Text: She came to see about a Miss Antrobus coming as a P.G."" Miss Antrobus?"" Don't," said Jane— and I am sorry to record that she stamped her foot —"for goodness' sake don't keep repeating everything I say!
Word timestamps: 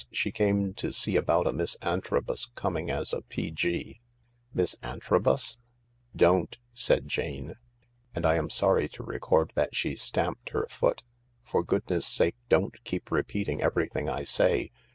She 0.11 0.31
came 0.31 0.73
to 0.81 0.91
see 0.91 1.15
about 1.15 1.45
a 1.45 1.53
Miss 1.53 1.75
Antrobus 1.83 2.47
coming 2.55 2.89
as 2.89 3.13
a 3.13 3.21
P.G."" 3.21 3.99
Miss 4.51 4.75
Antrobus?"" 4.81 5.59
Don't," 6.25 6.57
said 6.73 7.07
Jane— 7.07 7.53
and 8.15 8.25
I 8.25 8.33
am 8.33 8.49
sorry 8.49 8.89
to 8.89 9.03
record 9.03 9.51
that 9.53 9.75
she 9.75 9.95
stamped 9.95 10.49
her 10.53 10.65
foot 10.71 11.03
—"for 11.43 11.63
goodness' 11.63 12.07
sake 12.07 12.35
don't 12.49 12.83
keep 12.83 13.11
repeating 13.11 13.61
everything 13.61 14.09
I 14.09 14.23
say! 14.23 14.71